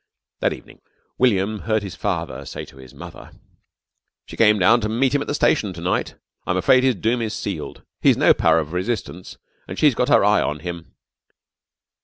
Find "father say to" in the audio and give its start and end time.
1.93-2.77